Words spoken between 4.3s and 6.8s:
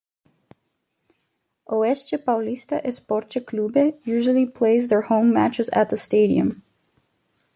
plays their home matches at the stadium.